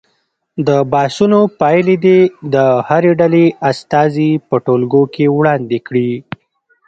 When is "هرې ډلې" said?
2.87-3.45